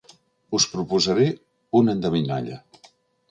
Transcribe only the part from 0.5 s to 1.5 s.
Us proposaré